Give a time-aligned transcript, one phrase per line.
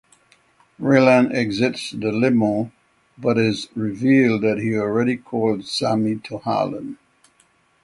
[0.79, 2.71] Raylan exits the limo
[3.19, 6.97] but is revealed that he already called Sammy to Harlan.